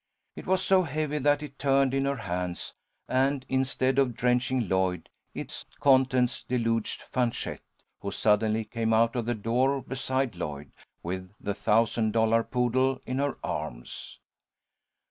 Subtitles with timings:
[0.35, 2.73] It was so heavy that it turned in her hands,
[3.07, 7.61] and instead of drenching Lloyd, its contents deluged Fanchette,
[7.99, 10.71] who suddenly came out of the door beside Lloyd,
[11.03, 14.19] with the thousand dollar poodle in her arms.